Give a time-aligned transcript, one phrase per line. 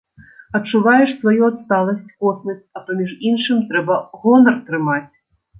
[0.59, 5.07] Адчуваеш сваю адсталасць, коснасць, а паміж іншым трэба гонар трымаць!